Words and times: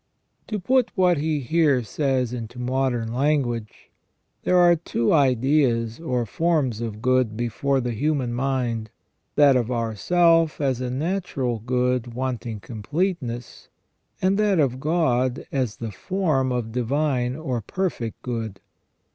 To 0.47 0.57
put 0.57 0.91
what 0.97 1.19
he 1.19 1.41
here 1.41 1.83
says 1.83 2.33
into 2.33 2.57
modern 2.57 3.13
language, 3.13 3.91
there 4.41 4.57
are 4.57 4.75
two 4.75 5.13
ideas 5.13 5.99
or 5.99 6.25
forms 6.25 6.81
of 6.81 7.03
good 7.03 7.37
before 7.37 7.79
the 7.79 7.91
human 7.91 8.33
mind, 8.33 8.89
that 9.35 9.55
of 9.55 9.69
ourself 9.71 10.59
as 10.59 10.81
a 10.81 10.89
natural 10.89 11.59
good 11.59 12.15
wanting 12.15 12.59
completeness, 12.61 13.69
and 14.23 14.39
that 14.39 14.57
of 14.59 14.79
God 14.79 15.45
as 15.51 15.77
the 15.77 15.91
form 15.91 16.51
of 16.51 16.71
divine 16.71 17.35
or 17.35 17.61
perfect 17.61 18.23
good. 18.23 18.59